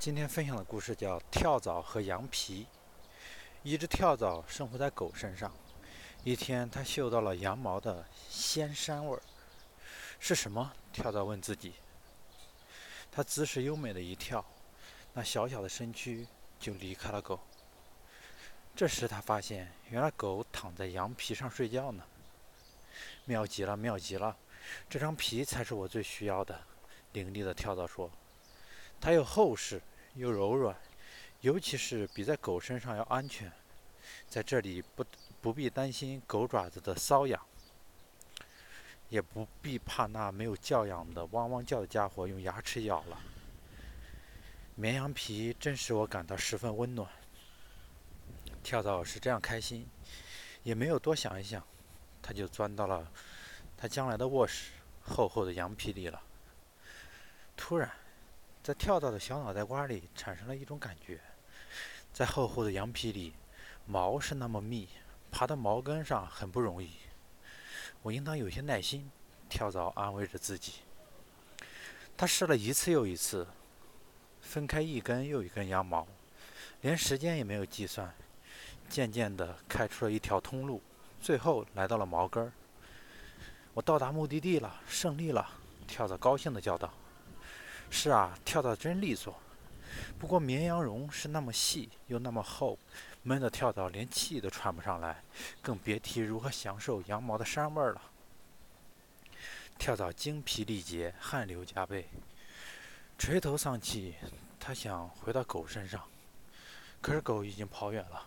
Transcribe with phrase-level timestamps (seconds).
[0.00, 2.64] 今天分享的故事叫《跳蚤和羊皮》。
[3.62, 5.52] 一只跳蚤生活在狗身上。
[6.24, 9.20] 一天，它嗅到了羊毛的鲜膻味儿。
[10.18, 10.72] 是什么？
[10.90, 11.74] 跳蚤问自己。
[13.12, 14.42] 它姿势优美的一跳，
[15.12, 16.26] 那小小的身躯
[16.58, 17.38] 就离开了狗。
[18.74, 22.02] 这时，它发现，原来狗躺在羊皮上睡觉呢。
[23.26, 24.34] 妙极了，妙极了！
[24.88, 26.58] 这张皮才是我最需要的。
[27.12, 28.10] 伶俐的跳蚤说。
[29.02, 29.80] 它又厚实
[30.14, 30.76] 又柔软，
[31.40, 33.50] 尤其是比在狗身上要安全。
[34.28, 35.04] 在这里不
[35.40, 37.40] 不必担心狗爪子的瘙痒，
[39.08, 43.20] 也不必怕那没有教养的汪汪叫的家伙用牙齿咬了。
[44.74, 47.08] 绵羊皮真使我感到十分温暖。
[48.62, 49.86] 跳蚤是这样开心，
[50.62, 51.64] 也没有多想一想，
[52.20, 53.10] 它就钻到了
[53.76, 56.20] 它将来的卧室厚厚的羊皮里了。
[57.56, 57.90] 突然。
[58.62, 61.18] 在跳蚤的小脑袋瓜里产生了一种感觉，
[62.12, 63.32] 在厚厚的羊皮里，
[63.86, 64.88] 毛是那么密，
[65.30, 66.90] 爬到毛根上很不容易。
[68.02, 69.10] 我应当有些耐心，
[69.48, 70.74] 跳蚤安慰着自己。
[72.16, 73.46] 他试了一次又一次，
[74.42, 76.06] 分开一根又一根羊毛，
[76.82, 78.14] 连时间也没有计算，
[78.90, 80.82] 渐渐地开出了一条通路，
[81.18, 82.52] 最后来到了毛根儿。
[83.72, 85.48] 我到达目的地了，胜利了！
[85.86, 86.92] 跳蚤高兴地叫道。
[87.90, 89.34] 是啊，跳蚤真利索。
[90.18, 92.78] 不过绵羊绒是那么细又那么厚，
[93.22, 95.22] 闷得跳蚤连气都喘不上来，
[95.60, 98.00] 更别提如何享受羊毛的膻味了。
[99.78, 102.06] 跳蚤精疲力竭，汗流浃背，
[103.18, 104.14] 垂头丧气。
[104.58, 106.04] 他想回到狗身上，
[107.00, 108.26] 可是狗已经跑远了。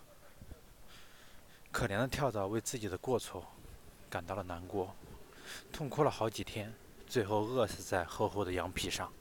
[1.72, 3.46] 可怜的跳蚤为自己的过错
[4.10, 4.96] 感到了难过，
[5.72, 6.74] 痛哭了好几天，
[7.08, 9.12] 最后饿死在厚厚的羊皮上。